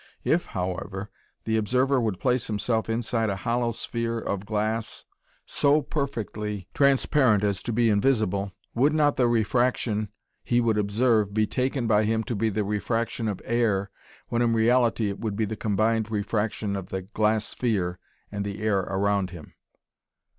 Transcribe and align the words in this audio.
If, 0.23 0.47
however, 0.47 1.11
the 1.43 1.57
observer 1.57 2.01
would 2.01 2.19
place 2.19 2.47
himself 2.47 2.89
inside 2.89 3.29
a 3.29 3.35
hollow 3.35 3.71
sphere 3.71 4.17
of 4.17 4.47
glass 4.47 5.05
so 5.45 5.83
perfectly 5.83 6.67
transparent 6.73 7.43
as 7.43 7.61
to 7.61 7.71
be 7.71 7.87
invisible, 7.87 8.51
would 8.73 8.93
not 8.93 9.15
the 9.15 9.27
refraction 9.27 10.09
he 10.43 10.59
would 10.59 10.79
observe 10.79 11.35
be 11.35 11.45
taken 11.45 11.85
by 11.85 12.05
him 12.05 12.23
to 12.23 12.35
be 12.35 12.49
the 12.49 12.63
refraction 12.63 13.27
of 13.27 13.43
air 13.45 13.91
when 14.29 14.41
in 14.41 14.55
reality 14.55 15.07
it 15.07 15.19
would 15.19 15.35
be 15.35 15.45
the 15.45 15.55
combined 15.55 16.09
refraction 16.09 16.75
of 16.75 16.87
the 16.89 17.03
glass 17.03 17.45
sphere 17.49 17.99
and 18.31 18.43
the 18.43 18.59
air 18.59 18.79
around 18.79 19.29
him? 19.29 19.53